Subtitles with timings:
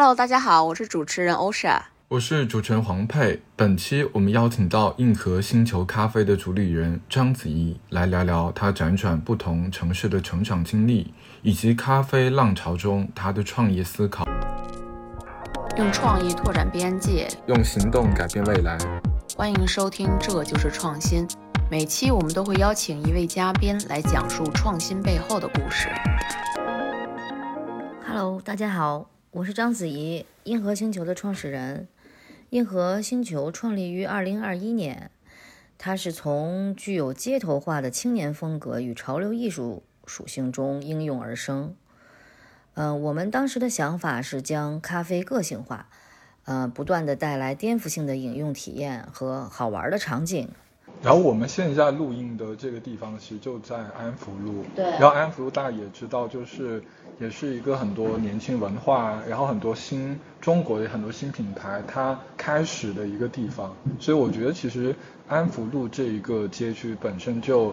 [0.00, 3.42] Hello，大家好，我是主持人欧莎，我是主持人黄佩。
[3.56, 14.24] 本期我们邀请到硬核星球咖啡的主理人章子怡来聊聊她辗转不同城市的成长经历，以及咖啡浪潮中她的创业思考。
[15.76, 18.78] 用创意拓展边界，用行动改变未来。
[19.36, 21.26] 欢迎收听《这就是创新》。
[21.68, 25.88] 每期我们都会邀请一位嘉宾来讲述创新背后的故事。
[28.06, 31.86] Hello，大家好，我是章子怡，硬核星球的创始人。
[32.48, 35.10] 硬核星球创立于2021年，
[35.76, 41.76] 它是从具有街头化的青年风格与潮流艺术属性中应运而生。
[42.72, 45.90] 嗯，我们当时的想法是将咖啡个性化，
[46.46, 50.48] 呃，不断的带来颠覆性的饮用体验和好玩的场景。
[51.02, 54.64] 然后我们现在录音的这个地方其实就在安福路。
[54.74, 54.84] 对。
[54.84, 56.82] 然后安福路大家也知道，就是
[57.20, 63.74] 也是一个很多年轻文化，然后很多新中国的很多新品牌它开始的一个地方。
[64.00, 64.94] 所以我觉得其实
[65.28, 67.72] 安福路这一个街区本身就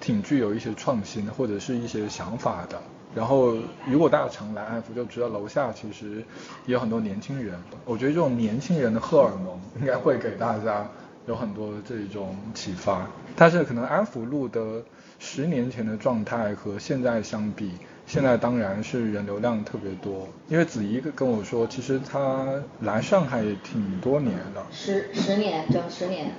[0.00, 2.80] 挺具有一些创新或者是一些想法的。
[3.14, 3.54] 然后
[3.86, 6.24] 如果大家常来安福，就知道楼下其实
[6.66, 7.54] 也有很多年轻人。
[7.84, 10.88] 我觉得这种年轻人的荷尔蒙应该会给大家。
[11.26, 14.82] 有很多这种启发，但是可能安福路的
[15.18, 17.70] 十年前的状态和现在相比，
[18.06, 20.28] 现在当然是人流量特别多。
[20.48, 22.46] 因为子怡跟我说，其实他
[22.80, 26.32] 来上海也挺多年了，十十年整十年。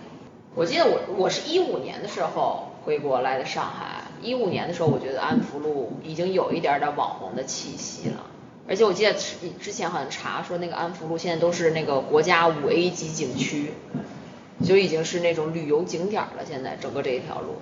[0.54, 8.28] 我记得我我是一五年的时候回国来的上海，一五年的时候我觉得安福路已经有一点点网红的气息了，
[8.70, 9.14] 而且我记得
[9.60, 13.72] 之前好像查说那个安福路现在都是那个国家五 A 级景区。
[14.66, 17.56] 就已经是那种旅游景点了，现在整个这一条路，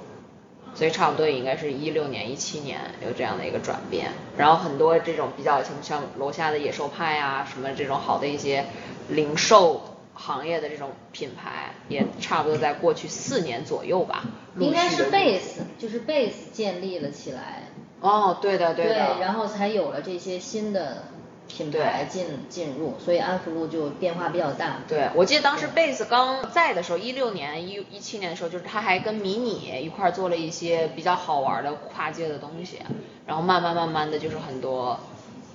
[0.73, 4.11] 所以差不多也应该是一六年、一七年有这样的一个转变。
[4.37, 8.65] 然后很多这种比较像像楼下的野兽派啊，什么这种好的一些
[9.09, 9.81] 零售
[10.13, 14.23] 行业的这种品牌，也差不多在过去四年左右吧。
[14.57, 17.63] 应该是 base，就是 base 建立了起来。
[17.99, 18.94] 哦，对的，对的。
[18.94, 21.12] 对，然后才有了这些新的。
[21.56, 24.78] 品牌进进入，所以安福路就变化比较大。
[24.88, 32.80] 对，我记得当时 Base 刚在的时候，一六年、一一七年的时候，就是他还跟迷你一块做了一些比较好玩的跨界的东西，
[33.28, 35.00] 然后慢慢慢慢的就是很多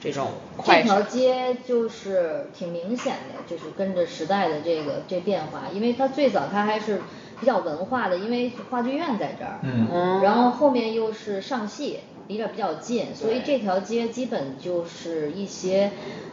[0.01, 0.29] 这种。
[0.65, 7.01] 这条街就是挺明显的，就是跟着时代的这个这变化，因为它最早它还是
[7.41, 12.01] 比较文化的，因为话剧院在这儿，嗯，然后后面又是上戏。
[12.28, 15.91] 离这比较近，所以这条街基本就是一些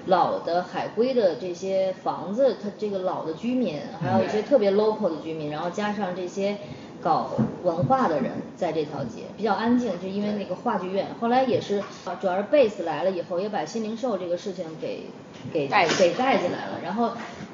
[0.07, 6.57] 老的海归的这些房子，它这个老的居民，还有一些特别 local 的居民，然后加上这些
[7.01, 7.31] 搞
[7.63, 11.07] 文化的人在这条街比较安静，就因为那个话剧院。
[11.21, 11.81] 后来也是，
[12.19, 15.05] 主要是 base 来了以后，也把新零售这个事情给
[15.53, 16.79] 给给带进来了。
[16.83, 17.11] 然后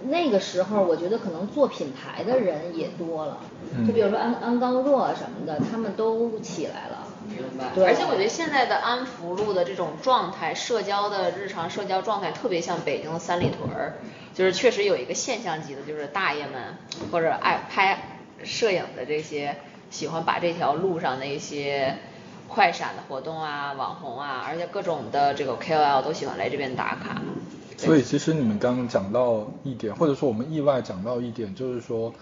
[0.09, 3.37] 那个时候，我觉得可能做品牌的人也多了，
[3.85, 7.00] 就比如说安安刚若什么的，他们都起来了。
[7.27, 13.93] 明白，而且我觉得现在的安福路的这种状态，社交的日常社交状态特别像北京的三里屯儿，
[14.33, 16.77] 就是确实有一个现象级的，就是大爷们
[17.11, 19.57] 或者爱拍摄影的这些，
[19.89, 21.97] 喜欢把这条路上的一些
[22.47, 27.21] 快闪的活动啊、网红啊，而且各种的这个 KOL 都喜欢来这边打卡。
[27.77, 32.13] 所以其实你们刚刚讲到一点，或者说我们意外讲到一点，就是说。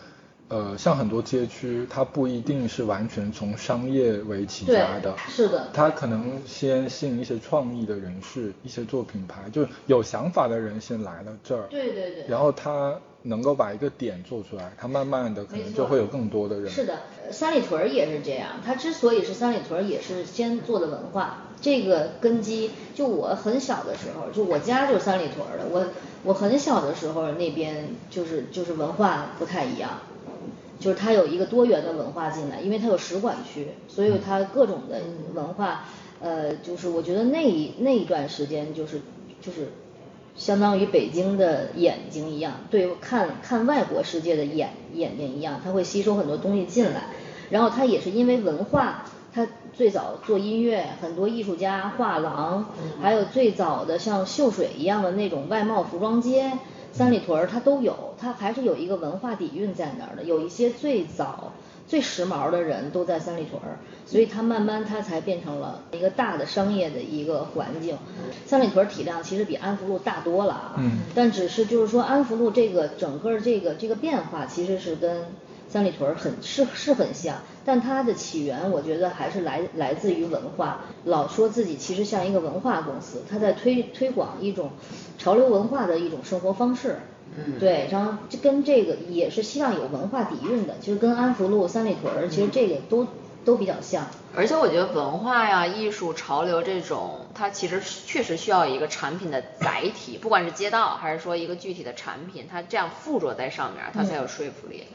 [0.49, 16.67] 呃，像很多街区，它不一定是完全从商业为起家的，是的，它可能先吸引一些创意的人士，一些做品牌，就有想法的人先来了这儿，对对对，然后他能够把一个点做出来，他慢慢的可能就会有更多的人。
[16.67, 16.97] 是的，
[17.31, 25.85] 三里屯也是这样，它之所以是三里屯，也是先做的文化，这个根基，就我很小的时候，就我家就是三里屯的，我
[26.23, 29.91] 我很小的时候那边就是就是文化不太一样。
[30.79, 35.01] 就是它有一个多元的文化进来，因为它有使馆区，所以它各种的
[35.33, 35.85] 文化，
[36.21, 39.01] 呃，就是我觉得那一那一段时间就是
[39.41, 39.73] 就是
[40.35, 47.09] 相当于北京的眼睛一样，对看看外国世界的眼眼睛一样，它会吸收很多东西进来。
[47.49, 52.69] 然后它也是因为文化，它最早做音乐，很多艺术家、画廊，
[53.01, 56.53] 还有最早的像秀水一样的那种外贸服装街。
[56.99, 60.23] 三里屯它都有，它还是有一个文化底蕴在那儿的。
[60.25, 61.53] 有一些最早、
[61.87, 67.97] 最时髦的人都在三里屯儿，所以它慢慢它才变成了一个大的商业的一个环境。
[68.45, 70.83] 三里屯体量其实比安福路大多了啊，
[71.15, 75.21] 但只是就是说安福路这个整个这个这个变化其实是跟
[75.71, 84.71] 三里屯很是是很像，但它的起源我觉得还是来来自于文化，老说自己其实像一个文化公司，它在推推广一种
[85.17, 86.97] 潮流文化的一种生活方式。
[87.37, 93.07] 嗯对，然后这跟这个也是希望有文化底蕴的，其实跟安福路、三里屯儿其实这个都
[93.45, 94.07] 都比较像。
[94.35, 104.85] 而且我觉得文化呀、艺术、潮流这种，它其实确实需要一个产品的载体，不管是街道还是说一个具体的产品，它这样附着在上面，它才有说服力。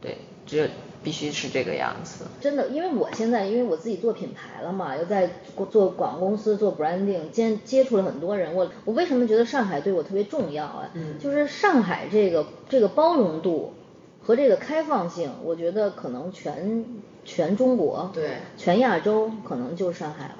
[0.00, 0.66] 对，只有
[1.02, 2.24] 必须是这个样子。
[2.40, 5.30] 真的，因为我现在因为我自己做品牌了嘛，又在
[5.70, 8.54] 做广告公司做 branding，接接触了很多人。
[8.54, 10.90] 我我为什么觉得上海对我特别重要啊？
[10.94, 13.74] 嗯就是上海这个这个包容度
[14.22, 16.84] 和这个开放性，我觉得可能全
[17.24, 20.34] 全中国，对全亚洲可能就上海了。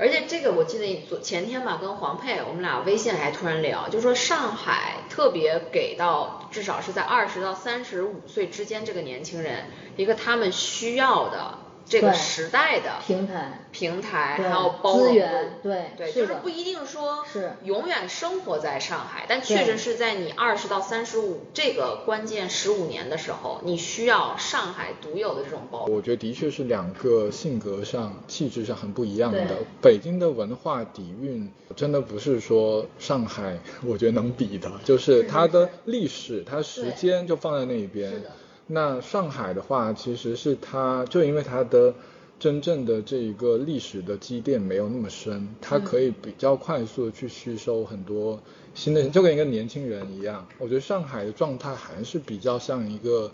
[0.00, 9.66] 而且这个我记得昨前天吧，跟黄佩我们俩微信还突然聊，就说上海特别给到至少是在二十到三十五岁之间这个年轻人
[9.96, 11.58] 一个他们需要的
[11.90, 25.96] 这个时代的平台平台，还有包容度资源对对，就是不一定说是永远生活在上海，但确实是在你二十到三十五这个关键十五年的时候，你需要上海独有的这种包容。
[25.96, 29.40] 我觉得的确是两个性格上、气质上很不一样的。
[29.82, 38.30] 北京的文化底蕴真的不是说上海 我觉得能比的，就是它的历史、它时间就放在那一边是的。
[38.72, 41.92] 那上海的话，其实是它就因为它的
[42.38, 48.40] 真正的这一个历史的积淀没有那么深，它可以比较快速的去吸收很多
[48.72, 50.46] 新的，就跟一个年轻人一样。
[50.58, 53.30] 我觉得上海的状态还是比较像一个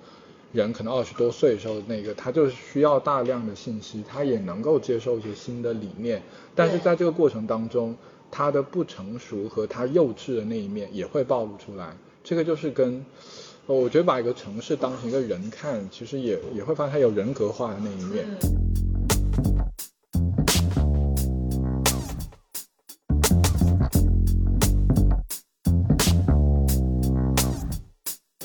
[0.53, 6.23] 人，可能二十多岁的时候的那个，他就是需要大量的信息，他也能够接受一些新的理念，
[6.55, 7.95] 但是在这个过程当中，
[8.31, 11.95] 他的不成熟和他幼稚的那一面也会暴露出来。
[12.25, 13.36] 这个就是跟，呃
[13.69, 18.25] 我觉得把一个城市当成一个人看，其实也也会发现它有人格化的那一面。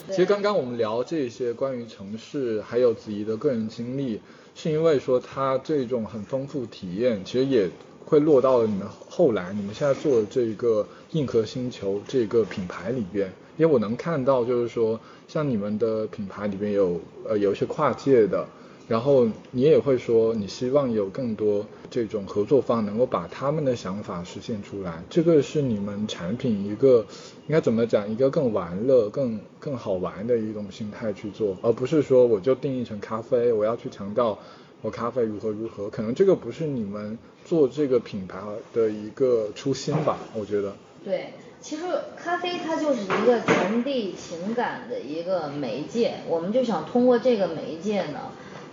[0.09, 4.19] 其实刚刚我们聊这些关于城市，还有子怡的个人经历，
[4.55, 7.69] 是因为说他这种很丰富体验，其实也
[8.05, 13.31] 会落到了你们后来你们现在做的这个硬核星球这个品牌里边。
[13.61, 16.99] 因为我能看到，就是说像你们的品牌里面有
[17.29, 18.43] 呃有一些跨界的，
[18.87, 27.05] 然后你也会说你希望有更多这种合作方能够把他们的想法实现出来，这个是你们产品一个
[27.47, 34.39] 应该怎么讲，一个更玩乐、更更好玩的一种心态去做，而不是说我就定义成咖啡，我要去强调
[34.81, 37.15] 我咖啡如何如何，可能这个不是你们
[37.45, 38.39] 做这个品牌
[38.73, 40.73] 的一个初心吧，我觉得。
[41.03, 41.83] 对，其实
[42.21, 48.19] 咖啡它就是一个传递情感的一个媒介，我们就想通过这个媒介呢，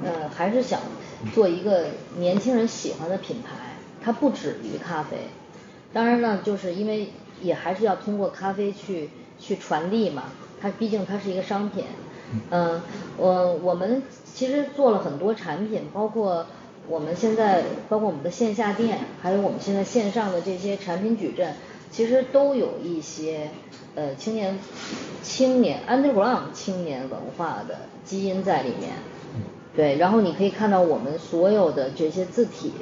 [0.02, 0.80] 呃，还是想
[1.34, 5.18] 做一个年轻人喜欢的品牌，它不止于咖啡。
[5.92, 7.10] 当然呢，就是因为
[7.42, 10.24] 也还是要通过咖啡去去传递嘛，
[10.60, 11.84] 它毕竟它是一个商品。
[12.50, 12.80] 嗯，
[13.16, 14.02] 我我们
[14.34, 16.46] 其实做了很多产品，包括
[16.88, 21.54] 我们现在包括我们的线下店，还有我们现在线上的这些产品矩阵，
[21.90, 23.50] 其实都有一些
[23.94, 24.58] 呃青年
[25.22, 28.92] 青年 underground 青年文化的基因在里面。
[29.76, 32.72] 对，然后你可以看到我们所有的这些字体，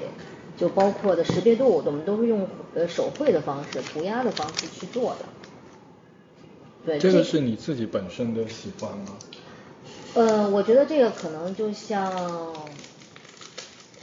[0.57, 5.27] 就包括的识别度，我们都是用呃手绘的方式、涂鸦的方式去做的。
[6.87, 9.17] 对，这个是你自己本身的喜欢吗？
[10.15, 12.11] 呃，我觉得这个可能就像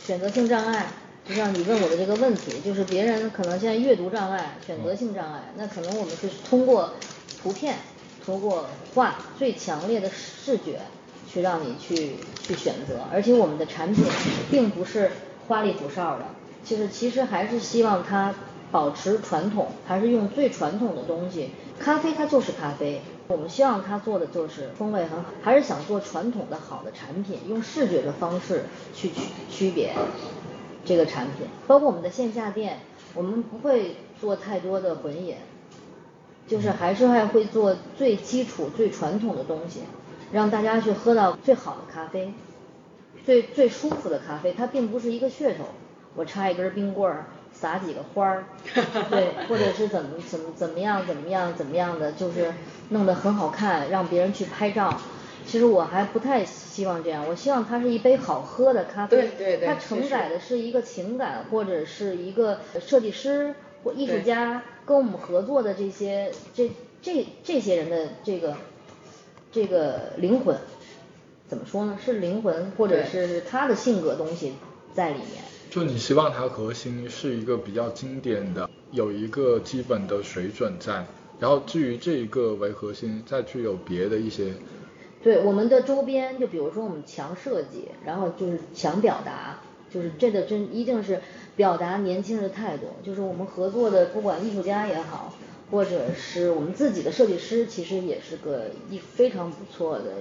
[0.06, 0.92] 选择性障碍，
[1.28, 6.94] 就像你问我的这个问题，就是别人可能现在阅读障碍、选择性障碍，那可能我们是通过
[7.42, 7.76] 图片、
[8.26, 10.82] 通过画最强烈的视觉
[11.32, 14.04] 去让你去去选择，而且我们的产品
[14.52, 15.12] 并不是
[15.48, 16.26] 花里胡哨的，
[16.66, 18.36] 就是其实还是希望它
[18.70, 21.52] 保持传统，还是用最传统的东西。
[21.80, 29.94] 咖啡它就是咖啡，我们希望它做的就是风味很好，还是想做传统的好的产品，用视觉的方式去区区别
[30.86, 31.48] 这个产品。
[31.68, 32.80] 包括我们的线下店，
[33.14, 35.36] 我们不会做太多的混饮，
[36.48, 39.82] 就是还是还会做最基础、最传统的东西，
[40.32, 42.34] 让大家去喝到最好的咖啡，
[43.26, 44.54] 最最舒服的咖啡。
[44.54, 45.66] 它并不是一个噱头，
[46.16, 48.46] 我插一根冰棍儿，撒几个花儿，
[49.10, 52.54] 对，或者是怎么怎么怎么样怎么样怎么样的，就是
[52.90, 55.00] 弄得很好看，让别人去拍照。
[55.46, 66.72] 其实我还不太希望这样，我希望它是一杯好喝的咖啡，对对对它承载的是一个情感，或者是一个设计师或艺术家跟我们合作的这些这
[67.02, 68.56] 这这些人的这个
[69.52, 70.58] 这个灵魂
[71.48, 71.98] 怎么说呢？
[72.04, 74.54] 是灵魂，或者是他的性格东西
[74.94, 75.44] 在里面。
[75.70, 81.06] 就你希望它核心是一个比较经典的，有一个基本的水准在，
[81.40, 84.54] 然后至于这一个为核心，再去有别的一些，
[85.24, 91.22] 对我们的周边，就比如说我们强设计，然后就是强表达，就是这个真一定是
[91.56, 92.88] 表达年轻人的态度。
[93.04, 95.34] 就是我们合作的，不管艺术家也好，
[95.72, 100.12] 或者是我们自己的设计师，其实也是个艺非常不错的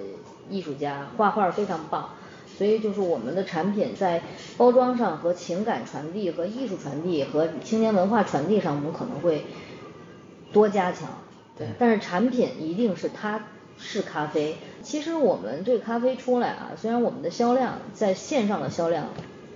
[0.48, 2.10] 艺术家，画画非常棒。
[2.56, 4.22] 所以就是我们的产品在
[4.56, 9.46] 包装上和情感传递、和艺术传递、和青年文化传递上，我们可能会
[10.52, 11.08] 多加强。
[11.58, 13.46] 对但是产品一定是它
[13.78, 14.56] 是咖啡。
[14.82, 19.08] 其实我们这个咖啡出来啊，虽然我们的销量在线上的销量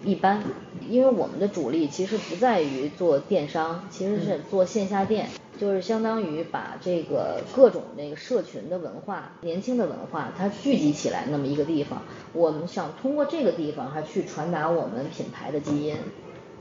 [0.05, 0.43] 一般，
[0.89, 5.29] 因为我们的主力其实不在于做电商，其实是做线下店，
[5.59, 12.03] 就是相当于把这个各种那个社群的文化、年轻的文化，它聚集起来那么一个地方。
[12.33, 15.97] 我们想通过这个地方，还去传达我们品牌的基因。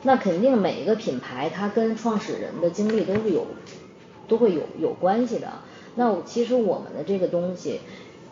[0.04, 3.48] 那肯定每一个品牌，它跟创始人的经历都是有
[4.28, 5.52] 都会有有关系的。
[5.96, 7.80] 那其实我们的这个东西，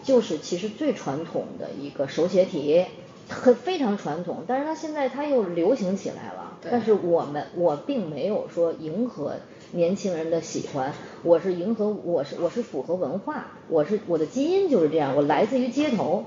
[0.03, 2.86] 就是其实最传统的一个手写体，
[3.29, 6.57] 很非常传统，但是它现在它又流行起来了。
[6.69, 9.33] 但是我们我并没有说迎合
[9.72, 10.93] 年轻人的喜欢，
[11.24, 16.24] 我是迎合我是我是符合文化，我是我的基因就是这样，我来自于街头，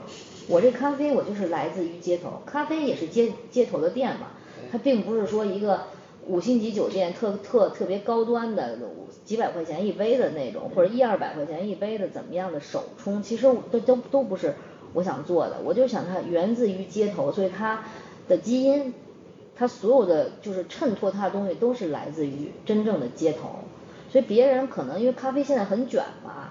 [0.49, 4.29] 我这咖啡我就是来自于街头，咖啡也是街街头的店嘛，
[4.71, 5.85] 它并不是说一个
[6.27, 8.79] 五星级酒店特特特别高端的
[9.25, 14.55] 几百块钱一杯的那种，或者一二百块钱一杯的怎么样的手冲，其实都都都不是
[14.93, 17.85] 我想做的，我就想它源自于街头，所以它
[18.29, 18.93] 的基因，
[19.55, 23.51] 它所有的就是衬托它的东西都是来自于真正的街头，
[24.11, 26.46] 所以别人可能因为咖啡现在很卷嘛。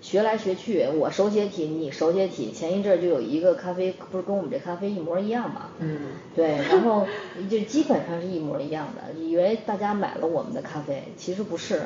[0.00, 2.52] 学来学去，我手写体，你手写体。
[2.52, 5.70] 前一阵儿就有一个咖啡，不是跟我们这咖啡一模一样嘛？
[5.80, 5.98] 嗯，
[6.34, 7.06] 对，然后
[7.50, 11.82] 就基本上是一模一样的，以为大家买了我们的咖啡，其实不是。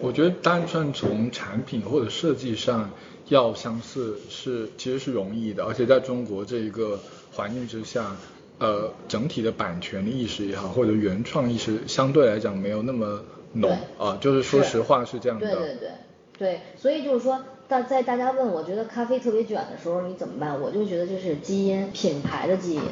[0.00, 2.90] 我觉得单纯从产品或者设计上
[3.28, 7.00] 要相似是其实是容易的，而且在中国这一个
[7.32, 8.16] 环境之下，
[8.58, 13.20] 呃，整体的版权的意识也好，或者原创意识相对来讲没有那么
[13.52, 15.46] 浓对啊，就是说实话是这样的。
[15.46, 15.88] 对对对
[16.38, 20.60] 对，所以就是说，大在大家问我觉得咖啡特别卷的时候，你怎么办？
[20.60, 22.82] 我就觉得这是基因，品牌的基因。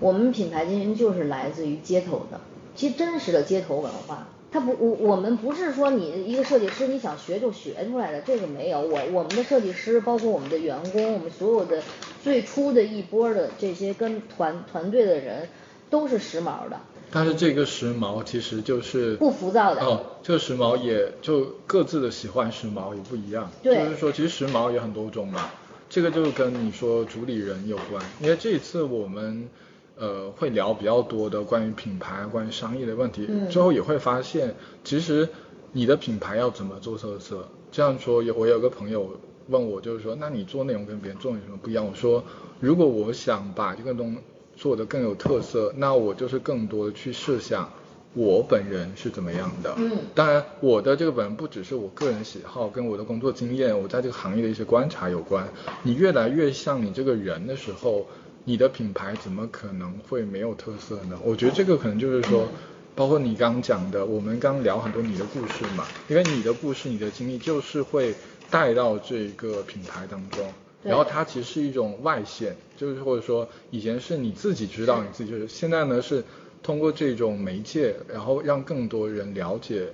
[0.00, 2.40] 我们品牌基因就是来自于街头的，
[2.74, 4.26] 其实真实的街头文化。
[4.50, 8.80] 它不，我我们不是说你一个设计师你想学就学出来的，这个没有。
[8.80, 11.82] 我我们的设计师，包括我们的员工，我们所有的
[12.22, 15.48] 最初的一波的这些跟团团队的人，
[15.90, 16.78] 都是时髦的，
[17.10, 19.84] 但是这个时髦其实就是不浮躁的。
[19.84, 23.50] 哦，这个时髦也就各自的喜欢时髦也不一样。
[23.62, 25.50] 对就是说其实时髦也很多种嘛，
[25.88, 28.04] 这个就跟你说主理人有关。
[28.20, 29.48] 因为这一次我们
[29.96, 35.28] 呃会聊比较多的关于品牌、关于商业的问题，嗯最后也会发现，其实
[35.72, 37.48] 你的品牌要怎么做特色。
[37.70, 39.10] 这样说，有我有个朋友
[39.48, 41.84] 问我，就是说，那你做内容跟别人做有什么不一样？
[41.84, 42.22] 我说，
[42.60, 44.16] 如果我想把这个东
[44.56, 47.70] 做的更有特色，那我就是更多的去设想
[48.14, 49.74] 我本人是怎么样的。
[49.76, 55.46] 嗯当然，我的这个本人不只是我个人喜好，跟我的工作经验，我在这个行业的一些观察有关。
[55.82, 58.06] 你越来越像你这个人的时候，
[58.44, 61.18] 你的品牌怎么可能会没有特色呢？
[61.24, 62.48] 我觉得这个可能就是说。
[62.96, 68.14] 包括你刚刚讲的，我们刚聊很多你的故事嘛，因为你的故事、你的经历就是会
[68.52, 70.46] 带到这个品牌当中，对
[70.84, 76.22] 然后它其实是一种外显，就是或者说以前是你自己知道你自己就是，现在呢是
[76.62, 79.86] 通过这种媒介，然后让更多人了解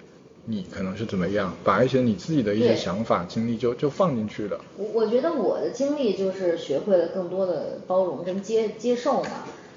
[0.46, 4.60] 你可能是怎么样，把一些你自己的一些想法、经历就就放进去了。
[4.76, 9.30] 我我觉得我的经历就是学会了更多的包容跟接接受嘛。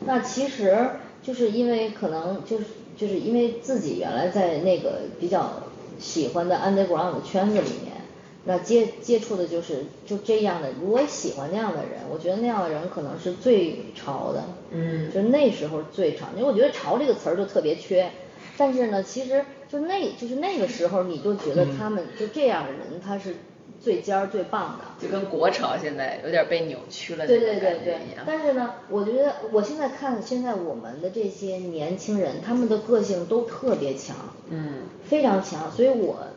[0.05, 0.89] 那其实
[1.21, 2.65] 就是因为可能就是
[2.97, 5.63] 就是因为自己原来在那个比较
[5.99, 8.02] 喜欢的 underground 的圈子里面，
[8.45, 18.09] 那接接触的就是就这样的，如果喜欢那样的人，我觉得那样的人可能是最潮的，嗯就那时候最潮，因为我觉得潮这个词儿就特别缺。
[18.55, 23.35] 但是呢，其实就那就是那个时候，你就觉得他们就这样的人，他是
[23.81, 24.85] 最尖儿最棒的。
[25.01, 27.97] 就跟国潮现在有点被扭曲了对对对对
[28.27, 34.15] 但是呢，我觉得我现在看现在我们的这些年轻人，他们的个性都特别强，
[34.49, 36.27] 嗯，非常强，所以我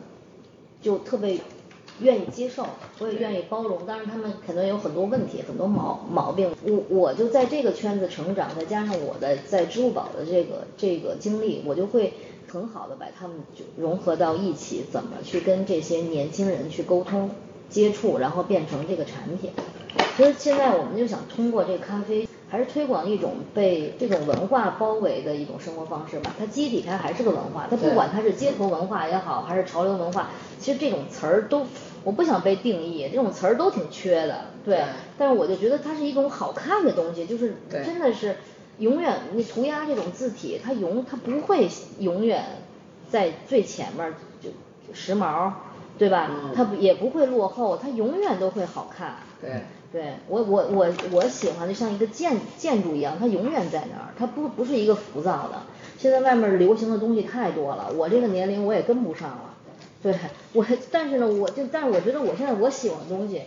[0.81, 1.37] 就特别
[1.99, 2.65] 愿意接受，
[2.99, 3.85] 我也愿意包容。
[3.85, 6.51] 当然，他们可能有很多问题，很多毛毛病。
[6.63, 12.13] 我我就在这个圈子成长，再加上我的在支付宝的这个这个经历，我就会
[12.47, 17.31] 很好的把他们就融合到一起，怎么去跟这些年轻人去沟通、
[17.69, 19.51] 接触，然后变成这个产品。
[20.15, 26.35] 其实现在我们就想通过这个咖啡，还是推广一种被这种文化包围的一种生活方式吧。
[26.39, 31.67] 它基底它还是个文化，它不管它是街头文化也好，还是潮流文化，其实这种词儿都
[32.07, 34.79] 我不想被定义，这种词儿都挺缺的，对。
[35.17, 38.37] 但是我就觉得它是一种好看的东西，就是真的是
[38.77, 41.67] 永远你涂鸦这种字体，它永它不会
[41.99, 42.45] 永远
[43.09, 44.49] 在最前面就
[44.93, 45.51] 时髦。
[45.97, 46.29] 对吧？
[46.55, 49.15] 它也不会落后，它永远都会好看。
[49.41, 55.63] 对，对我我我我喜欢的像一个建建筑一样，它永远在那儿，它不不是一个浮躁的。
[55.97, 59.46] 现在外面流行的东西太多了，我这个年龄我也跟不上了。
[60.01, 60.13] 对
[60.53, 63.41] 我，但是呢，我就但是我觉得我现在我喜欢的东西，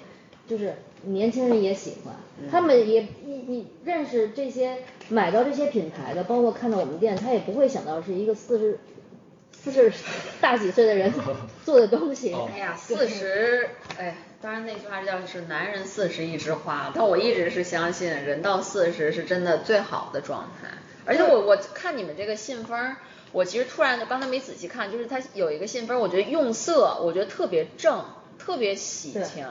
[0.49, 2.14] 就是年轻人也喜欢，
[2.50, 4.78] 他们也你你认识这些
[5.09, 8.78] 买到这些品牌的，包括看到我们店，他也不会想到是一个四十。
[9.62, 9.92] 四十
[10.40, 11.12] 大几岁的人
[11.66, 12.35] 做的东西。
[12.54, 20.69] 哎呀，四十，哎，当然那句话叫是男人四十一枝花，但我一直是相信人到四十是真的最好的状态。
[21.04, 22.97] 而且我我看你们这个信封，
[23.32, 28.04] 我其实突然刚才没仔细看，就是它有一个信封，我觉得用色我觉得特别正，
[28.38, 29.46] 特别喜庆。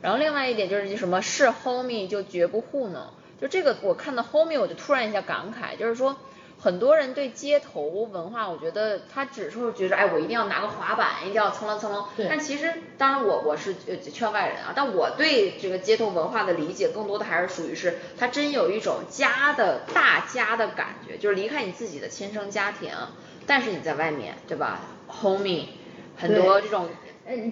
[0.00, 3.06] 然后另外一点就是什么是 homie 就绝不糊弄，
[3.40, 6.16] 就这个我看到 homie 我就突然一下感慨，就是说。
[6.64, 12.06] 很多人对街头文化，我觉得他只是觉得，哎，我一定要拿个滑板，一定要蹭啷蹭啷。
[12.26, 22.90] 但其实，当然我我是呃圈外人啊，但我对这个街头文化的理解，更多的还是属于是，他真有一种家的大家的感觉，就是离开你自己的亲生家庭，
[23.46, 24.80] 但是你在外面，对吧
[25.10, 25.64] ？Homie，
[26.16, 26.88] 很多这种，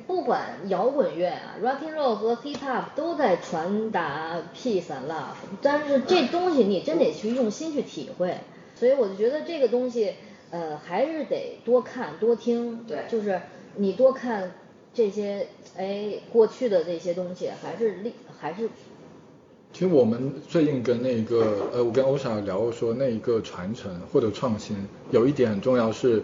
[0.07, 8.39] 不管摇滚乐啊，Rock and Roll 和 Hip Hop 都在传达 Peace and Love，但是这东西你真得去用心去体会。
[8.83, 10.13] 所以我就觉得这个东西，
[10.51, 13.41] 呃，还是得多看多听，对，就是
[13.77, 14.55] 你多看
[14.93, 15.47] 这些，
[15.77, 18.69] 哎，过去的这些东西，还是历还是。
[19.73, 24.77] 其实我们最近跟那个，呃，我跟欧莎聊过，说那一个传承或者创新，
[25.13, 26.21] 有一点很重要是，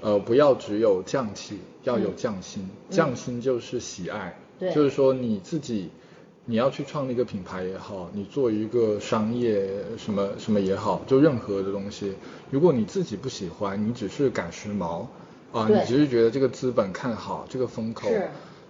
[0.00, 5.90] 呃，不要只有匠气，要有匠心，匠心就是喜爱，对，就是说你自己。
[6.50, 12.14] 你要去创立一个品牌也好，你做一个商业什么什么也好，就任何的东西，
[12.50, 15.04] 如果你自己不喜欢，你只是赶时髦，
[15.52, 18.08] 啊，你只是觉得这个资本看好这个风口，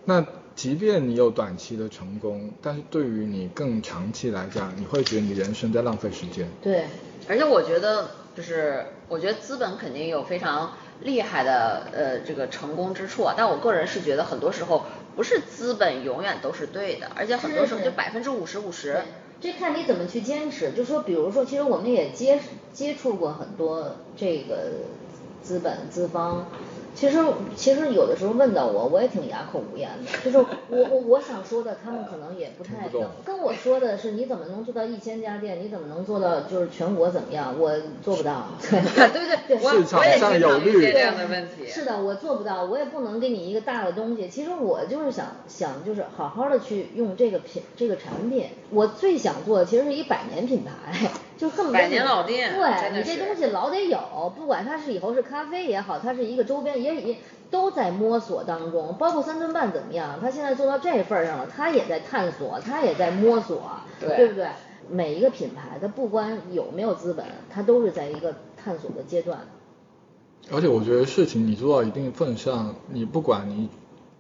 [0.04, 6.48] 那即便你有短期的成功，但是对于你更长期来讲，你会觉得你人生在浪费时间。
[6.60, 6.86] 对，
[7.28, 14.84] 而且我觉得就是，我觉得资本肯定有非常厉害的呃这个成功之处啊，但我个人是觉得很多时候。
[15.18, 19.02] 不是资本永远都是对的，而且很多时候就百分之五十五十。
[19.40, 20.70] 这看你怎么去坚持。
[20.70, 22.38] 就说比如说，其实我们也接
[22.72, 24.70] 接触过很多这个
[25.42, 26.46] 资本资方。
[26.98, 27.16] 其实
[27.54, 30.18] 其实有的时候问到我，我也挺哑口无言的。
[30.24, 33.06] 就是我我我想说的，他们可能也不太懂。
[33.24, 35.62] 跟我说的是，你怎么能做到一千家店？
[35.62, 37.54] 你怎么能做到就是全国怎么样？
[37.56, 38.48] 我做不到。
[38.68, 38.80] 对
[39.14, 41.68] 对对，市场上有绿这样的问题。
[41.68, 44.28] 是的，我做不到，我也不能给你一个大的东西。
[44.28, 48.46] 其实我就是想想就是好好的去用这个品这个产品。
[48.70, 51.08] 我最想做的其实是一百年品牌。
[51.38, 57.16] 就恨不得百年老店，对你这东西老得有，不管它是以后是咖啡也好，它是一个周边也也
[57.50, 58.96] 都在摸索当中。
[58.98, 63.62] 包括三顿半怎么样，他现在做到这份上了，他也在探索，他也在摸索，
[64.00, 64.48] 对不对？
[64.90, 69.38] 每一个品牌，它不管有没有资本，它都是在一个探索的阶段。
[70.50, 73.68] 而且我觉得事情你做到一定份上，你不管你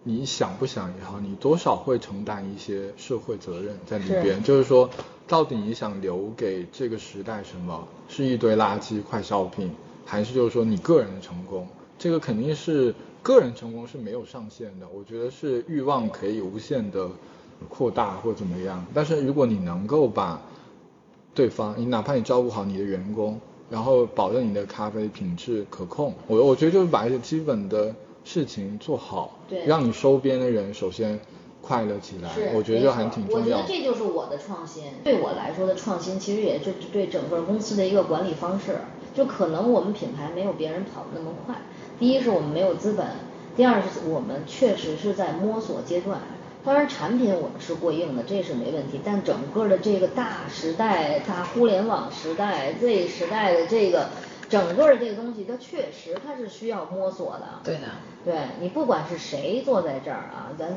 [0.02, 4.88] 你想不想也好，你多少会承担一些社会责任在里边，就是说。
[5.30, 7.86] 到底你想留给这个时代什么？
[8.08, 9.70] 是一堆垃圾快消品，
[10.06, 11.68] 还是就是说你个人的成功？
[11.98, 14.86] 这个肯定是个人成功是没有上限的。
[14.90, 17.10] 我觉得是欲望可以无限的
[17.68, 18.86] 扩大或怎么样。
[18.94, 20.40] 但是如果你能够把
[21.34, 27.94] 对方，你哪怕你照顾好你的员工，然后保证你的咖啡品质可控，我我觉得就是把一些基本的
[28.28, 31.18] 事情做好，对让你收编的人首先。
[31.60, 33.58] 快乐起来，我觉得还挺重要。
[33.58, 34.84] 我觉得这就是我的创新。
[35.04, 38.78] 对我来说的创新，其实也是对整个公司的一个管理方式。
[39.14, 41.56] 就可能我们品牌没有别人跑的那么快。
[41.98, 43.06] 第一是我们没有资本，
[43.54, 46.20] 第二是我们确实是在摸索阶段。
[46.64, 49.00] 当然产品我们是过硬的，这是没问题。
[49.04, 54.08] 但整个的这个大时代、大互联网时代、Z 时代的这个
[54.48, 57.60] 整个的这个东西，它确实它是需要摸索的。
[57.64, 57.82] 对的。
[58.24, 60.76] 对你不管是谁坐在这儿啊，咱。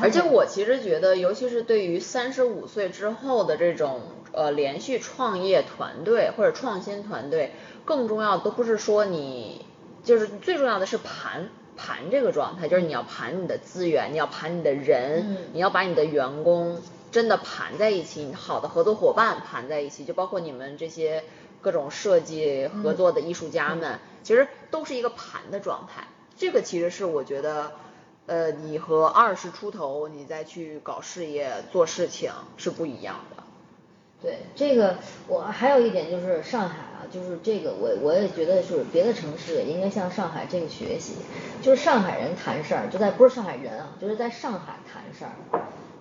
[0.00, 4.00] 而且我其实觉得，尤其是对于三十五岁之后的这种
[4.32, 7.52] 呃连续创业团队或者创新团队，
[7.84, 9.64] 更重要的都不是说你，
[10.02, 21.22] 就是最重要的是盘盘这个状态，就是你要盘你的资源，你要盘你的人，你要把你的员工真的盘在一起，你好的合作伙伴盘在一起，就包括你们这些
[21.64, 26.04] 各种设计合作的艺术家们，其实都是一个盘的状态。
[26.36, 27.72] 这个其实是我觉得，
[28.26, 33.42] 呃，你和二十出头你再去搞事业做事情是不一样的。
[34.20, 41.14] 对这个，我还有一点就是上海啊，就是这个我我也觉得是别的城市也应该向上海这个学习，
[41.62, 45.32] 就是上海人谈事儿，就在不是上海人啊，就是在上海谈事儿，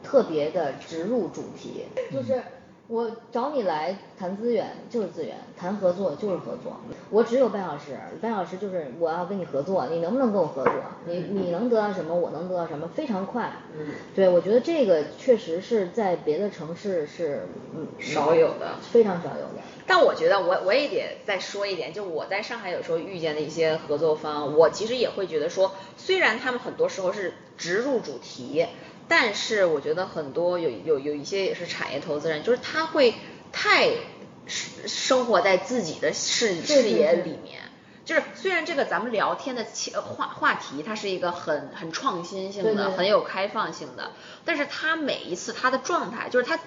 [0.03, 2.43] 特别的直入主题，就是。
[2.87, 6.77] 我找你来谈资源就是资源，谈合作就是合作。
[7.09, 10.73] 我只有半小时，半小时就是我要跟你合作，你能不能跟我合作？
[11.05, 12.13] 你你能得到什么？
[12.13, 12.89] 我能得到什么？
[12.93, 13.53] 非常快。
[13.77, 19.63] 嗯，对，我觉得这个确实是在别的城市是嗯少有的，非常少有的。
[19.87, 28.65] 但我觉得我我也得再说一点，就我在上海有时候遇见的一些合作方，我其实也会觉得说，虽然他们很多时候是直入主题。
[29.07, 33.13] 但是我觉得很多有有有一些也是产业投资人，就是他会
[33.51, 33.89] 太
[34.47, 37.61] 生生活在自己的视视野里面，
[38.05, 39.65] 就是虽然这个咱们聊天的
[40.01, 44.11] 话话题，它是一个很很创新性的，很有开放性的，
[44.45, 46.59] 但是他每一次他的状态，就是他。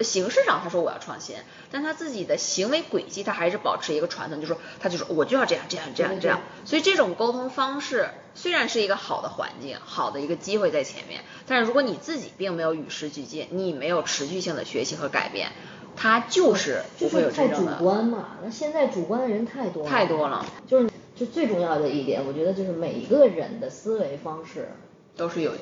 [0.00, 1.36] 形式上他说我要创新，
[1.70, 6.40] 但他自己的行为轨迹他还是保持一个传统，就说他就说我就要这样这样这样这样。
[6.64, 15.52] 所以这种沟通方式虽然是一个好的环境，好的一个机会在前面，但是如果你自己并没有与时俱进，你没有持续性的学习和改变，
[15.96, 17.72] 他就是不会有这种的。
[17.72, 19.88] 太主观嘛，那现在主观的人太多了。
[19.88, 20.44] 太多了。
[20.66, 24.70] 就是就最重要的一点，我觉得就是每一个人的思维方式
[25.16, 25.52] 都是有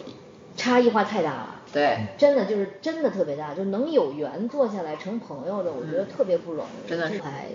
[0.56, 1.51] 差异化太大了。
[1.72, 6.86] 对，真的就是真的特别大，就能有缘坐下来成朋友的，我觉得特别不容易。
[6.86, 7.46] 真的是，还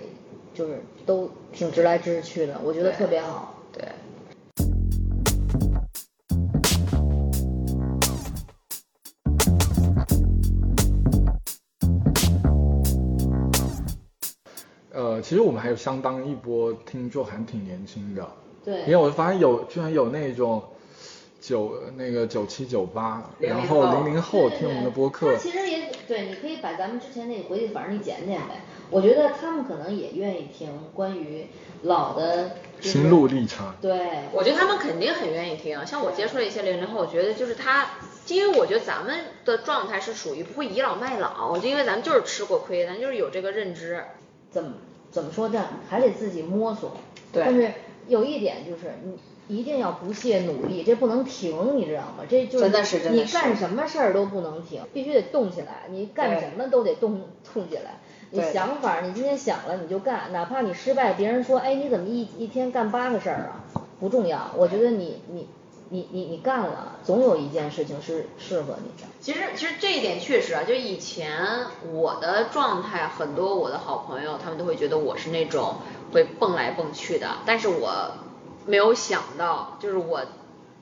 [0.52, 3.54] 就是都挺直来直去的，我觉得特别好。
[3.72, 3.84] 对。
[14.92, 18.28] 呃，其实我们还有相当一波听众还挺年轻的。
[18.64, 18.80] 对。
[18.80, 20.60] 因为我发现有居然有那种。
[21.40, 28.62] 九那个九七九八，然后零零后听我们的播客，其实也对，你可以把咱们之前那个回去，反正你剪剪呗。
[28.90, 31.46] 我觉得他们可能也愿意听关于
[31.82, 33.72] 老的心路历程。
[33.80, 35.86] 对，我觉得他们肯定很愿意听。
[35.86, 37.90] 像我接触了一些零零后，我觉得就是他，
[38.26, 44.02] 因为我觉得咱们的状态是属于不会倚老卖老，就因为咱们就是吃过亏，咱就是有这个认知。
[44.50, 44.72] 怎么
[45.10, 46.96] 怎么说这还得自己摸索。
[47.32, 47.44] 对。
[47.44, 47.70] 但是
[48.08, 49.16] 有一点就是你。
[49.48, 52.24] 一定要不懈努力，这不能停，你知道吗？
[52.28, 55.84] 这就是你干什么事儿都不能停，必须得动起来。
[55.90, 57.22] 你干什么都得动
[57.54, 57.98] 动起来。
[58.30, 63.64] 你想法，你今天想了你就干，哪怕你失败，别人说，哎，你怎么一一天干八个事儿啊？
[63.98, 65.48] 不重要，我觉得你你
[65.88, 69.08] 你你你干了，总有一件事情是适合你的。
[69.20, 71.40] 其实其实这一点确实啊，就以前
[71.90, 75.76] 我的状态，很多我的好朋友他们都会觉得我是那种
[76.12, 78.12] 会蹦来蹦去的，但是我。
[78.68, 80.20] 没有想到，就是我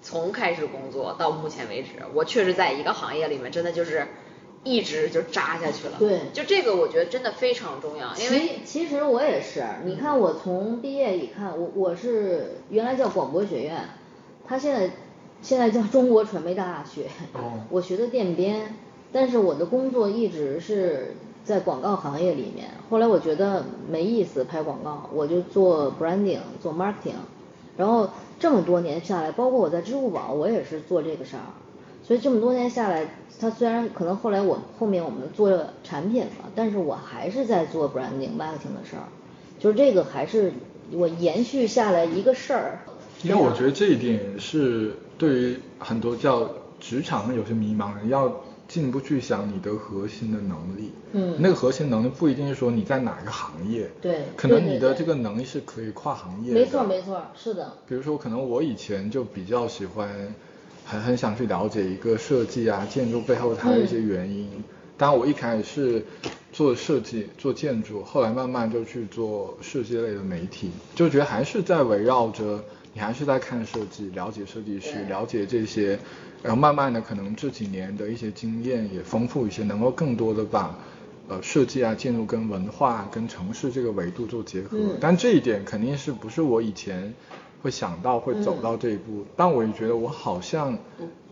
[0.03, 4.07] 从开始工作到目前为止，我确实在一个行业里面，真的就是
[4.65, 5.95] 一直就扎下去了。
[5.99, 8.13] 对，就这个我觉得真的非常重要。
[8.17, 13.89] 因为其实我也是，你看我从毕业一看，我我是原来叫广播学院，
[14.47, 14.91] 他现在
[15.41, 17.07] 现在叫中国传媒大学。
[17.35, 17.61] 哦。
[17.71, 18.75] 我学的电编，
[19.13, 22.71] 但是我的工作一直是在广告行业里面。
[22.91, 27.15] 后来我觉得没意思拍广告，我就做 branding，做 marketing。
[27.77, 31.43] 然后这么多年下来，包括我在支付宝，我也是做这个事儿。
[32.03, 33.07] 所以这么多年下来，
[33.41, 35.51] 它虽然可能后来我后面我们做
[35.83, 39.09] 产品了，但是我还是在做 branding marketing 的事儿。
[39.59, 40.53] 就是这个还是
[40.93, 42.79] 我延续下来一个事儿。
[43.23, 48.33] 因为我觉得这一点是对于很多叫职场有些迷茫人要。
[48.69, 57.75] 进一步去想你的核心的能力，嗯，那个核心能力不一定是说你在哪个行业，对，可能你的这个能力是可以跨行业的，没错没错，是的。
[57.89, 60.35] 比如说，可能我以前就比较喜欢，
[60.85, 64.49] 很很想去了解一个设计啊建筑背后它的一些原因。
[64.99, 66.05] 当然，我一开始是
[66.53, 75.97] 做设计做建筑，后来慢慢就去做设计类的媒体，就觉得还是在围绕着你还是在看设计，了解设计师，了解这些。
[76.43, 80.79] 然后慢慢的，可能这几年的一些经验也丰富一些，能够更多的把，
[81.29, 84.79] 呃，设计啊、建筑跟文化、跟城市这个维度做结合。
[85.01, 87.13] 但这一点肯定是不是我以前
[87.63, 89.25] 会想到会走到这一步？
[89.35, 90.79] 但我也觉得我好像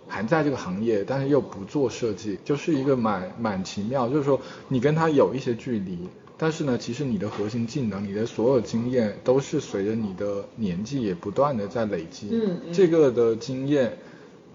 [0.09, 4.09] 还在这个行业，但是又不做设计，就是一个蛮蛮奇妙。
[4.09, 5.97] 就是说你跟他有一些距离，
[6.37, 12.31] 但是呢，其实你的核心技能、你的所有经验都是随着你的年纪也不断的在累积。
[12.33, 13.97] 嗯，这个的经验。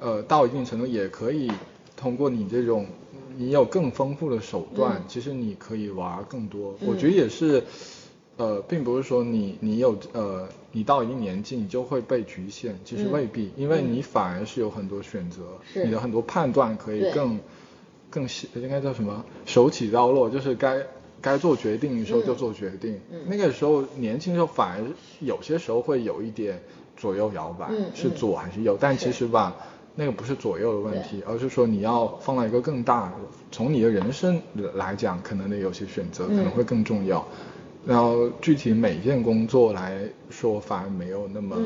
[0.01, 1.51] 呃，到一定程度也可以
[1.95, 2.85] 通过你这种
[3.38, 6.73] 你有更丰富的手段，其实你可以玩更多。
[6.85, 7.63] 我觉得也是，
[8.38, 15.41] 呃，并不是说你你有呃，你到一定年纪你就会被局限，其实未必，因为你反而是有很多选择，
[15.85, 17.39] 你的很多判断可以更
[18.09, 19.23] 更应该叫什么？
[19.45, 20.85] 手起刀落，就是该
[21.21, 22.99] 该做决定的时候就做决定。
[23.27, 24.85] 那个时候年轻的时候反而
[25.19, 26.62] 有些时候会有一点
[26.97, 29.55] 左右摇摆，是左还是右，但其实吧。
[29.99, 33.12] 那个不是左右的问题，而是说你要放到一个更大，
[33.51, 34.41] 从你的人生
[34.75, 37.27] 来讲，可能的有些选择可能会更重要。
[37.85, 41.57] 然后具体每件工作来说，反而没有那么，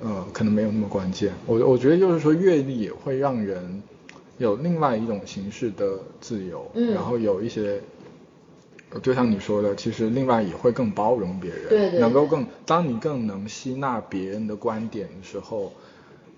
[0.00, 1.32] 呃，可能没有那么关键。
[1.44, 3.82] 我我觉得就是说阅历也会让人
[4.38, 7.80] 有另外一种形式的自由，嗯然后有一些，
[9.02, 15.72] 就像你说的，其实另外也会更包容别人，对能够更当你更能吸纳别人的观点的时候。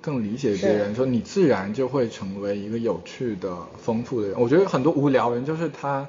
[0.06, 4.40] 更理解别人，说你自然就会成为一个有趣的、丰富的人。
[4.40, 6.08] 我觉得很多无聊人就是他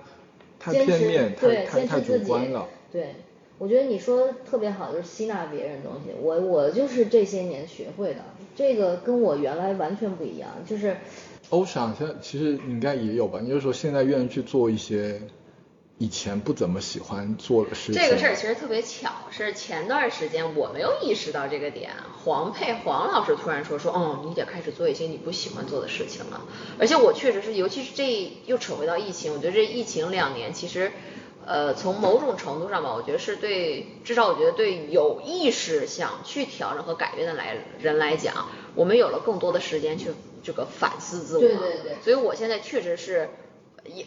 [0.60, 2.67] 太片面、太太太主观了。
[2.91, 3.15] 对，
[3.57, 6.12] 我觉得你说特别好，就是吸纳别人的东西。
[6.21, 8.19] 我我就是这些年学会的，
[8.55, 10.47] 这个跟我原来完全不一样。
[10.67, 10.95] 就是
[11.49, 13.39] 欧尚，现在其实应该也有吧？
[13.41, 15.19] 你就说现在愿意去做一些。
[15.99, 17.99] 以前不怎么喜欢做的事情。
[17.99, 21.91] 这个事儿其实特别巧，是前段时间我没有意识到这个点，
[22.23, 26.41] 黄佩黄老师突然说说，哦，你得开始做一些你不喜欢做的事情了。
[26.79, 30.91] 而且我确实是，尤其是这又扯回到疫情，我觉得这疫情两年其实，
[31.47, 40.12] 呃，从某种程度上吧，我觉得是对，至少我觉得对有意识想去调整和改变的来人来讲，我们有了更多的时间去
[40.43, 41.41] 这个反思自我。
[41.41, 41.95] 对对对。
[42.03, 43.31] 所以我现在确实是。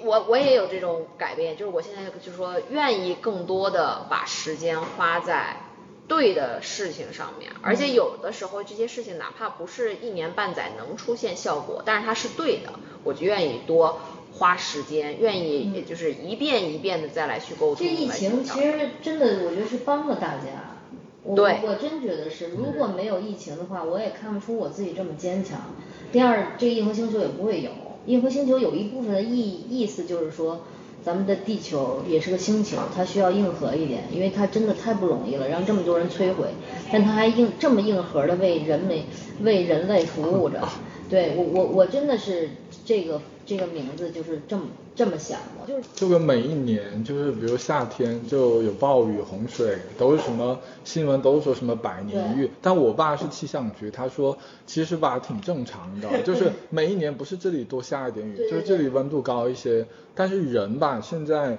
[0.02, 5.56] 我我也有这种改变，就是我现在就是说愿意更多的把时间花在
[6.08, 12.72] 对的事情上面，而且有的时候这些事情哪怕不是一年半载能出现效果，但是它是对的，
[13.04, 14.00] 我就愿意多
[14.32, 17.76] 花时间，愿意就是一遍一遍的再来去沟通。
[17.76, 25.60] 这疫情其实真的我觉得是帮了大家，对我真觉得是，如果没有疫情的话，我也看不出我自己这么坚强。
[26.10, 27.70] 第二，这个硬核星球也不会有。
[28.06, 30.60] 银河星球有一部分的意意思就是说，
[31.04, 36.48] 咱们的地球也是个星球，它需要硬核一点，因为它真的太不容易了，让这么多人摧毁，
[36.92, 39.04] 但它还硬这么硬核的为人类
[39.42, 40.60] 为人类服务着。
[41.10, 42.50] 对我我我真的是
[42.84, 44.62] 这个这个名字就是这么
[44.94, 59.84] 这么想的，就是就跟每一年就是比如夏天就有暴雨洪水，都是什么新闻都说什么百年一遇，但我爸是气象局，他说其实吧挺正常的， 就是每一年不是这里多下一点雨，就是这里温度高一些，
[60.14, 61.58] 但是人吧现在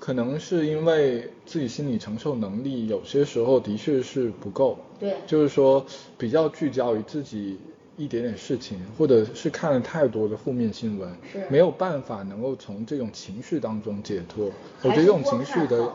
[0.00, 5.86] 可能是因为自己心理承受能力有些时候的确是不够，对，就是说
[6.18, 7.56] 比较聚焦于自己。
[7.96, 11.14] 一点点事情，或者是看了太多的负面新闻，
[11.48, 14.50] 没有办法能够从这种情绪当中解脱。
[14.82, 15.92] 我觉得这种情绪的，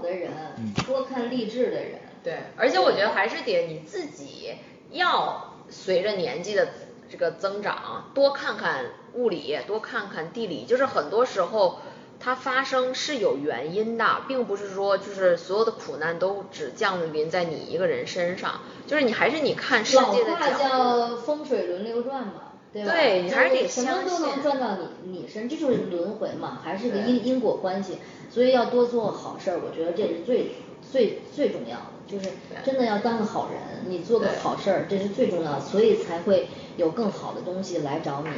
[0.58, 1.99] 嗯，多看励志的人。
[2.23, 4.53] 对，而且我觉得还是得你自己
[4.91, 6.67] 要随着年纪的
[7.10, 11.79] 这个增长，多看看物理，多看看地理，就是很多时候。
[12.19, 22.34] 它发生是有原因的，并不是说就是所有的苦难都只降临在你一个人身上，就是你还是你看世界的老话叫风水轮流转嘛，
[22.73, 22.91] 对吧？
[22.91, 23.67] 对你还是得。
[23.67, 27.97] 什么都能转到你你身，这就是轮回嘛，还是个因因果关系。
[28.32, 30.51] 所以要多做好事儿，我觉得这是最
[30.91, 32.30] 最最重要的，就是
[32.65, 38.30] 真的要当个好人，你做个好事儿，这是最重要的，所以才会有更好的东西来找你。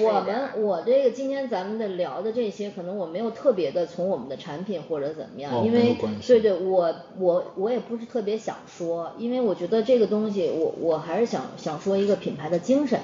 [0.00, 5.96] 我们我这个今天咱们的聊的这些，可能我没有特别的从我们的产品或者怎么样，因为
[6.26, 13.00] 对对，我我我也不是特别想说，因为我觉得这个东西，我我还是想想说一个品牌的精神，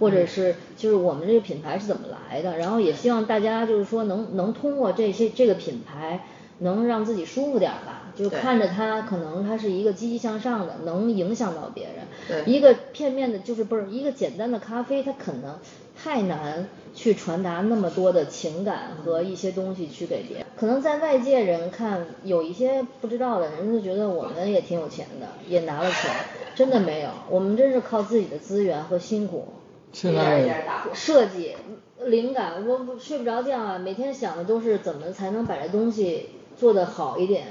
[0.00, 6.24] 或者是就是我们这个品牌是怎么来的，然后也希望大家就是说能能通过这些这个品牌。
[6.60, 12.44] 能让自己舒服点吧，就看着它，可能它是一个积极向上的，能影响到别人。
[12.46, 15.56] 一个片面的，就是不是一个简单的咖啡，它可能
[16.00, 20.46] 太难去传达那么多的情感和一些东西去给别人。
[20.56, 26.10] 可能在外界人看，有一些不知道的人就觉得我们也挺有钱的，也拿了钱，
[26.54, 29.48] 真的没有，我们真是靠自己的资源和辛苦。
[29.92, 31.56] 现在设计
[32.04, 36.30] 灵感，我睡不着觉啊，每天想的都是怎么才能把这东西。
[36.58, 37.46] 做得好一点，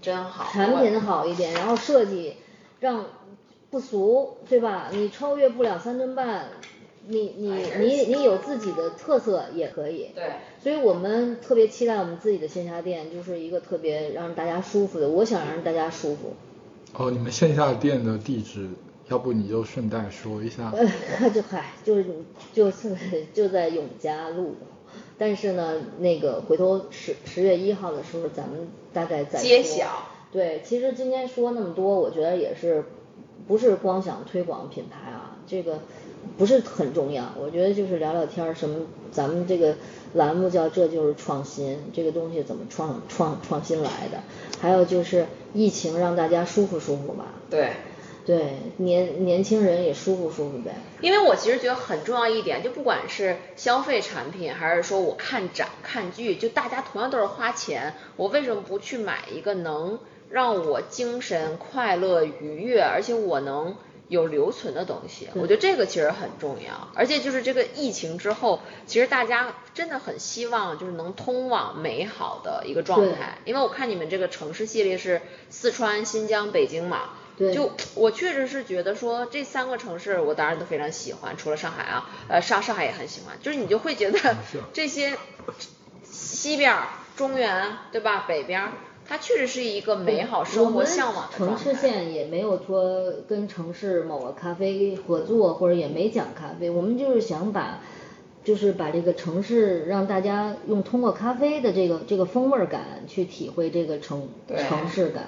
[0.00, 2.36] 真好，产品好一点，然后设计
[2.80, 3.04] 让
[3.68, 4.88] 不俗，对吧？
[4.90, 6.46] 你超越不了三顿半，
[7.08, 10.10] 你你你你有自己的特色也可以。
[10.14, 10.24] 对。
[10.62, 15.08] 所以我们特别期待我们自己的线下店，就是一个特别让大家舒服的。
[15.08, 16.34] 我想让大家舒服。
[16.94, 18.68] 哦，你们线下店的地址，
[19.08, 20.72] 要不你就顺带说一下。
[20.74, 22.06] 呃，就嗨，就是
[22.52, 22.96] 就是
[23.32, 24.56] 就在永嘉路。
[25.18, 30.08] 但是呢，那个回头十十月一号的时候，咱们大概再说揭晓。
[30.32, 32.84] 对，其实今天说那么多，我觉得也是
[33.46, 35.80] 不是光想推广品牌啊，这个
[36.36, 37.32] 不是很重要。
[37.40, 39.74] 我觉得就是聊聊天儿，什么咱们这个
[40.14, 44.22] 栏目叫这就是创新，这个东西怎么创创创新来的？
[44.60, 47.26] 还有就是疫情让大家舒服舒服吧。
[47.50, 47.70] 对。
[48.26, 50.74] 对，年年轻人也舒服舒服呗。
[51.00, 63.76] 因为我其实觉得很重要一点，就不管是消费产品，还是说我看展看剧，就大家同样都是花钱，我为什么不去买一个能让我精神快乐愉悦，而且我能
[64.08, 65.28] 有留存的东西？
[65.34, 66.88] 我觉得这个其实很重要。
[66.94, 73.38] 而且就是这个疫情之后，其实大家真的很希望就是能通往美好的一个状态。
[73.44, 77.10] 因为我看你们这个城市系列是四川、新疆、北京嘛。
[77.52, 84.36] 就我确实是觉得说这三个城市我当然都非常喜欢，除了上海啊，呃上上海也很喜欢，就是你就会觉得
[84.72, 85.18] 这些
[86.02, 86.78] 西边
[87.14, 88.72] 中原对吧，北边
[89.08, 97.80] 它确实是一个美好生活向往的城市线也没有说跟城市某个咖啡合作，或者也没讲咖啡，我们就是想把
[98.44, 105.24] 就是把这个城市让大家用通过咖啡的这个这个风味感去体会这个城城市感，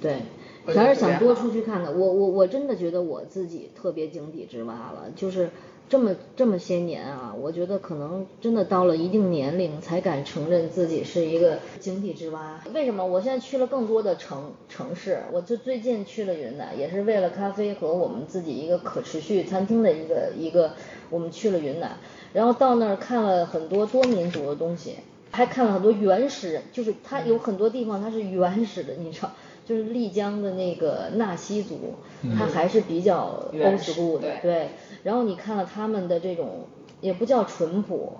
[0.00, 0.16] 对。
[0.64, 5.50] 还是想多出去看看，我我我真的觉得我自己特别井底之蛙了，就是
[5.92, 12.58] 这么这么些年啊，我觉得可能真的到了一定年龄才敢承认自己是一个井底之蛙。
[12.72, 13.04] 为什么？
[13.04, 20.72] 我现在去了更多的城城市，我就最近去了云南，也是为了咖啡和我们自己一个可持续餐厅的一个一个，
[21.10, 21.98] 我们去了云南，
[22.32, 24.94] 然后到那儿看了很多多民族的东西，
[25.30, 29.30] 还看了很多原始，就是它有很多地方它是原始的，你知道。
[29.64, 31.94] 就是丽江的那个纳西族，
[32.36, 34.70] 他还是比较 old school 的，对。
[35.04, 36.66] 然后你看了他们的这种，
[37.00, 38.12] 也不叫淳朴，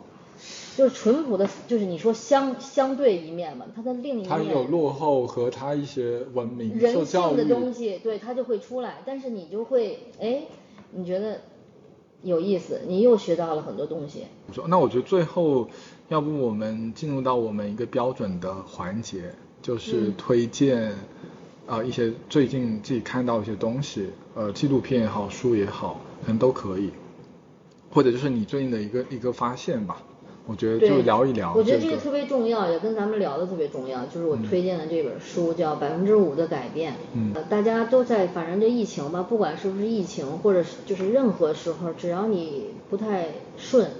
[0.77, 4.29] 就是淳朴的，就是你说相相对一面嘛，它的另一面。
[4.29, 9.03] 它有落后和它一些文明、人性的东西，对，它就会出来。
[9.05, 10.43] 但是你就会，哎，
[10.93, 11.41] 你觉得
[12.23, 14.25] 有意思，你又学到了很多东西。
[14.69, 15.69] 那我觉得最后，
[16.09, 20.93] 要不我们进入到我们一个标准的环节，就是推荐。
[21.73, 26.91] 啊，一些最近自己看到一些东西，呃，纪录片也好，书也好，可能都可以，
[27.91, 30.03] 或者就是你最近的一个一个发现吧，
[30.47, 31.55] 我觉得就聊一聊。
[31.55, 36.93] 我觉得这个特别重要，也跟咱们聊的特别重要，就是我推荐的这本书叫《百分之五的改变》。
[37.15, 37.33] 嗯。
[37.49, 43.91] 大家都在，反正这疫情吧，不管是不是疫情，或者是就是任何时候，只要你不太顺、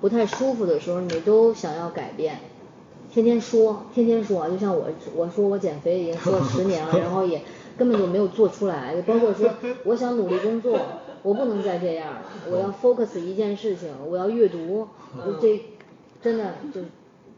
[0.00, 2.40] 不太舒服的时候，你都想要改变。
[3.18, 4.84] 天天说，天天说，就像我
[5.16, 7.42] 我说我减肥已经说了十年了，然后也
[7.76, 8.94] 根本就没有做出来。
[9.02, 9.50] 包括说
[9.82, 10.78] 我想努力工作，
[11.24, 14.86] 我不能再这样了，我要 focus 一件事情，我要阅读，
[15.40, 15.60] 这
[16.22, 16.80] 真的就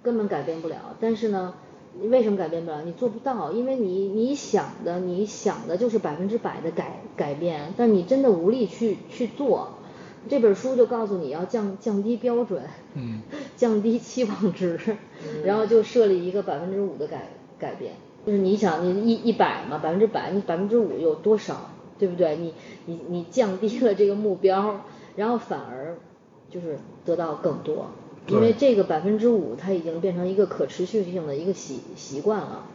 [0.02, 0.76] 根本改变不了。
[1.00, 1.54] 但是呢，
[1.98, 2.82] 你为什么改变不了？
[2.84, 9.70] 你做不到，因为你你想的你想的就是百分之百的改改变，但你真的无力去去做。
[10.28, 12.62] 这本书就告诉你要降降低标准，
[12.94, 13.22] 嗯，
[13.56, 14.78] 降低期望值，
[15.44, 17.94] 然后就设立一个百分之五的改改变，
[18.26, 22.36] 就是你想你一一百嘛，百分之百，你百分之五有多少，对不对？
[22.36, 22.52] 你
[22.86, 24.82] 你你降低了这个目标，
[25.16, 25.96] 然后反而
[26.50, 27.86] 就是得到更多，
[28.28, 32.66] 因为这个百分之五它已经变成一个可持续性的一个习习惯了。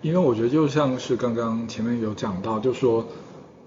[0.00, 3.06] 因为我觉得就像是刚刚前面有讲到，就说。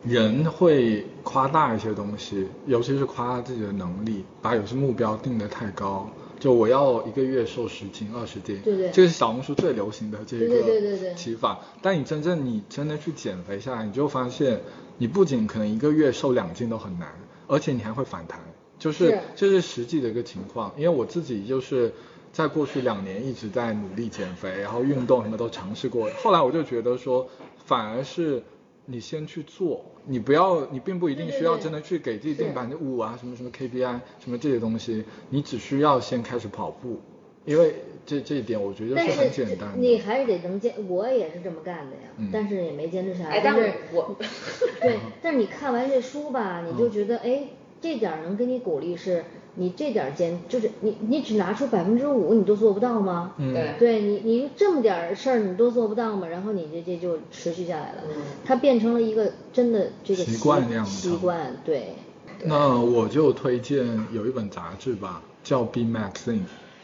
[0.05, 6.07] 人会夸大一些东西，尤其是夸自己的能力，把有些目标定得太高。
[6.39, 11.59] 就我要一个月瘦十斤、二十斤，对对，这是小红书最流行的这个对对对对提法。
[11.81, 14.61] 但你真正你真的去减肥下来，你就发现，
[14.99, 17.07] 你不仅可能一个月瘦两斤都很难，
[17.47, 18.39] 而且你还会反弹。
[18.77, 20.71] 就是这是实际的一个情况。
[20.77, 21.91] 因为我自己就是
[22.31, 27.27] 在过去两年一直在努力减肥，然后运动什么都尝试过，后来我就觉得说，
[27.65, 28.43] 反而是。
[28.87, 36.99] 你先去做，你不要，你并不一定需要真的去给自己定百分之五啊，什么什么 KPI，什么这些东西，你只需要先开始跑步，
[37.45, 39.73] 因为这这一点我觉得是很简单。
[39.77, 43.41] 你还是得能坚，我也是这么干的呀，但是也没坚持下来。
[43.43, 44.15] 但是，我
[44.79, 47.47] 对，但是你看完这书吧，你就觉得，哎，
[47.81, 49.23] 这点能给你鼓励是。
[49.55, 53.33] 你这点坚就是你你只拿出百分之五你都做不到吗？
[53.37, 56.27] 对，对你你这么点事儿你都做不到吗？
[56.27, 58.03] 然后你这这就持续下来了，
[58.43, 61.95] 它变成了一个真的这个习惯那样习惯对。
[62.43, 66.41] 那我就推荐有一本杂志吧，叫 B Magazine，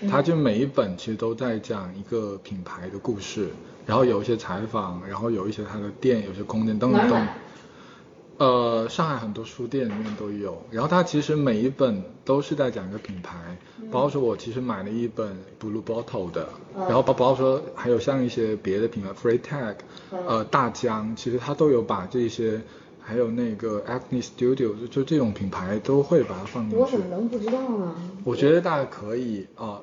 [0.09, 3.49] 它就每一本其实都在讲一个品牌的故事，
[3.85, 7.27] 然后有一些采访，然后有一些它的店，有些空间等等等。
[8.41, 13.55] 呃，上海很多书店里面都有，然后它其实每一本都是在讲一个品牌，
[13.91, 19.75] 包括说我其实买了一本 Blue Bottle 的，然后包包括说还有像一些别的品牌 Free Tag，
[20.25, 22.59] 呃大疆，其实它都有把这些，
[22.99, 26.77] 还有那个 Acne Studio 就就这种品牌都会把它放进去。
[26.77, 27.93] 我怎么能不知道呢？
[28.23, 29.79] 我觉得大家可以啊、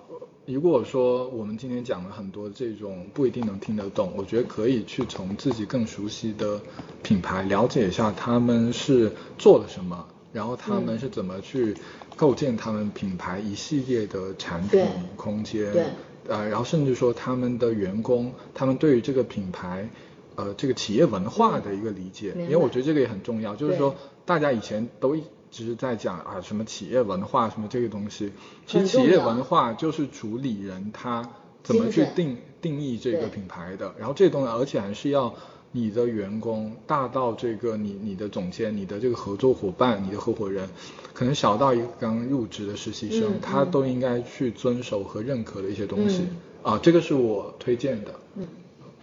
[0.51, 6.59] 如果说我们今天讲了很多这种不一定能听得懂，我觉得可以去从自己更熟悉的
[7.03, 11.75] 品牌了解一下他们是做了什么，然后他们是怎么去
[12.17, 14.83] 构建他们品牌一系列的产品
[15.17, 15.85] 空间，对
[16.29, 19.89] 呃，然后甚至说他们的员工，他们对于这个品牌。
[20.37, 23.57] 呃，这个企业文化的一个理解，因为我觉得这个也很重要。
[23.57, 23.93] 就是说，
[24.25, 25.17] 大家以前都
[25.51, 28.33] 一直在讲啊，什么企业文化，什么这个东西，
[28.67, 31.29] 其实企业文化就是主理人他
[31.63, 35.35] 怎么去定定义这个品牌的，然后这东西，而且还是要
[35.73, 40.69] 你的员工大到这个你你的总监、你的这个合作伙伴、你的合伙人，
[41.15, 46.27] 可能小到一个刚入职的实习生，嗯他嗯都应该去遵守和认可的一些东西、
[46.65, 46.73] 嗯。
[46.73, 48.15] 啊，这个是我推荐的。
[48.37, 48.47] 嗯，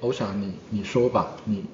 [0.01, 1.65] 欧莎，你你说吧，你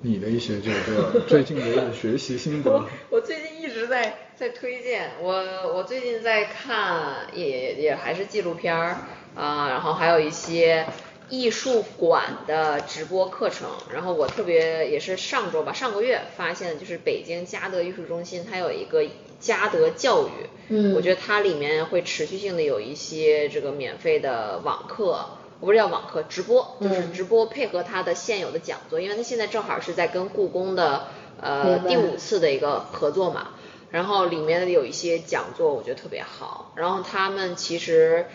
[0.00, 2.84] 你的一些这个最近的一个学习心得。
[3.10, 3.46] 我最近
[3.88, 5.32] 在在推荐，我
[5.74, 8.98] 我最近在看也也还是纪录片儿
[9.34, 10.86] 啊，然后还有一些
[11.28, 19.04] 艺术馆的直播课程，然后我特别也是上周吧，上个月发现就是北京嘉德艺术中心它有一个
[19.40, 20.94] 嘉德教育，嗯。
[20.94, 25.26] 我觉得它里面会持续性的有一些这个免费的网课。
[25.60, 27.12] 我不是叫网课，直播就是嗯。
[27.12, 31.08] 直播配合它的现有的讲座，因为它现在正好是在跟故宫的
[31.40, 33.48] 呃第五次的一个合作嘛，
[33.90, 38.26] 然后里面有一些讲座我觉得特别好，然后他们其实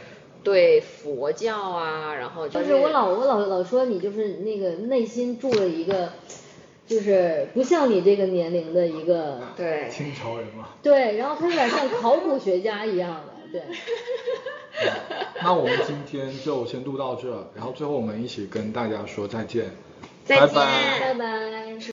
[0.44, 6.14] 对佛教啊，然后就是我老我老老说你就是那个内心住了一个，
[6.88, 10.70] 就是不像你这个年龄的一个对 清朝人嘛。
[10.82, 13.62] 对，然后他有点像考古学家一样的，对。
[15.44, 19.72] 那我们今天就先录到这，然后最后我们一起跟大家说再见，
[20.26, 21.00] 再见拜拜。
[21.00, 21.93] 拜拜。